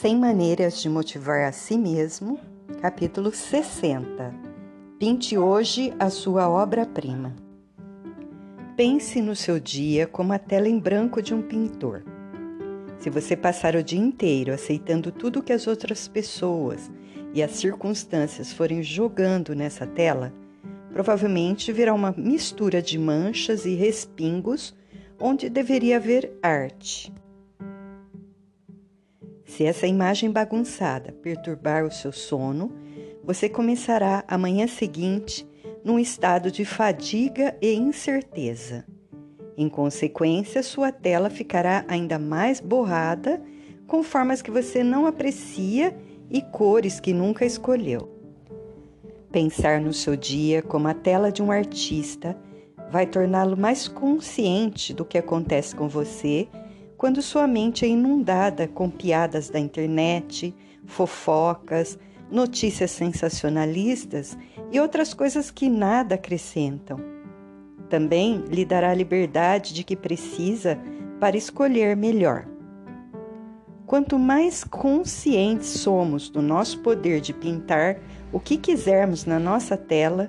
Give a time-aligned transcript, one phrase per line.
[0.00, 2.38] 100 maneiras de motivar a si mesmo,
[2.82, 4.34] capítulo 60.
[4.98, 7.34] Pinte hoje a sua obra-prima.
[8.76, 12.04] Pense no seu dia como a tela em branco de um pintor.
[12.98, 16.90] Se você passar o dia inteiro aceitando tudo que as outras pessoas
[17.32, 20.30] e as circunstâncias forem jogando nessa tela,
[20.92, 24.76] provavelmente virá uma mistura de manchas e respingos
[25.18, 27.10] onde deveria haver arte.
[29.46, 32.72] Se essa imagem bagunçada perturbar o seu sono,
[33.24, 35.48] você começará a manhã seguinte
[35.84, 38.84] num estado de fadiga e incerteza.
[39.56, 43.40] Em consequência, sua tela ficará ainda mais borrada,
[43.86, 45.96] com formas que você não aprecia
[46.28, 48.10] e cores que nunca escolheu.
[49.30, 52.36] Pensar no seu dia como a tela de um artista
[52.90, 56.48] vai torná-lo mais consciente do que acontece com você
[56.96, 60.54] quando sua mente é inundada com piadas da internet,
[60.86, 61.98] fofocas,
[62.30, 64.36] notícias sensacionalistas
[64.72, 66.98] e outras coisas que nada acrescentam.
[67.88, 70.78] Também lhe dará a liberdade de que precisa
[71.20, 72.46] para escolher melhor.
[73.86, 78.00] Quanto mais conscientes somos do nosso poder de pintar
[78.32, 80.28] o que quisermos na nossa tela,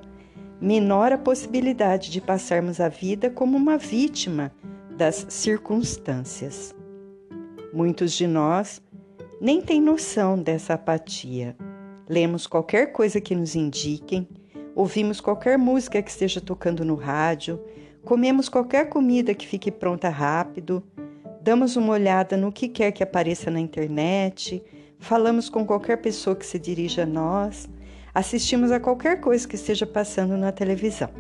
[0.62, 4.52] menor a possibilidade de passarmos a vida como uma vítima
[4.98, 6.76] das circunstâncias.
[7.72, 8.82] Muitos de nós
[9.40, 11.56] nem têm noção dessa apatia.
[12.10, 14.28] Lemos qualquer coisa que nos indiquem,
[14.74, 17.62] ouvimos qualquer música que esteja tocando no rádio,
[18.04, 20.82] comemos qualquer comida que fique pronta rápido,
[21.44, 24.64] damos uma olhada no que quer que apareça na internet,
[24.98, 27.70] falamos com qualquer pessoa que se dirija a nós,
[28.16, 31.12] assistimos a qualquer coisa que esteja passando na televisão.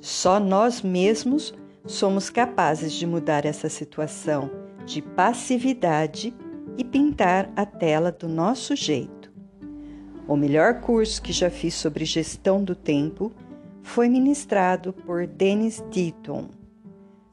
[0.00, 1.54] Só nós mesmos
[1.88, 4.50] somos capazes de mudar essa situação
[4.84, 6.34] de passividade
[6.76, 9.32] e pintar a tela do nosso jeito.
[10.26, 13.32] O melhor curso que já fiz sobre gestão do tempo
[13.82, 16.50] foi ministrado por Dennis Deaton.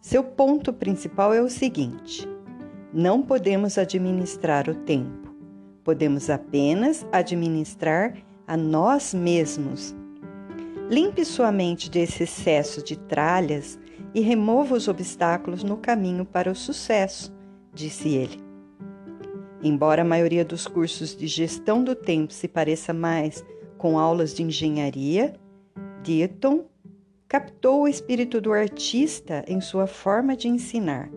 [0.01, 2.25] Seu ponto principal é o seguinte:
[2.93, 5.35] não podemos administrar o tempo,
[5.83, 8.13] podemos apenas administrar
[8.47, 9.93] a nós mesmos.
[10.89, 13.77] Limpe sua mente desse excesso de tralhas
[14.15, 17.35] e remova os obstáculos no caminho para o sucesso,
[17.73, 18.41] disse ele.
[19.61, 23.43] Embora a maioria dos cursos de gestão do tempo se pareça mais
[23.77, 25.33] com aulas de engenharia,
[26.01, 26.63] Dieton
[27.27, 31.09] captou o espírito do artista em sua forma de ensinar.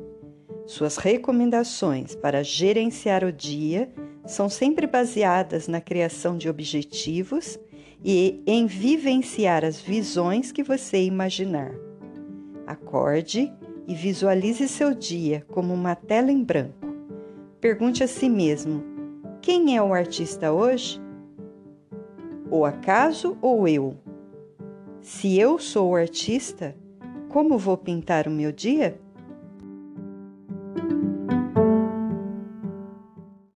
[0.66, 3.88] Suas recomendações para gerenciar o dia
[4.26, 7.60] são sempre baseadas na criação de objetivos
[8.04, 11.87] e em vivenciar as visões que você imaginar.
[12.68, 13.50] Acorde
[13.86, 16.86] e visualize seu dia como uma tela em branco.
[17.62, 18.84] Pergunte a si mesmo:
[19.40, 21.00] quem é o artista hoje?
[22.50, 23.96] O acaso ou eu?
[25.00, 26.76] Se eu sou o artista,
[27.30, 29.00] como vou pintar o meu dia?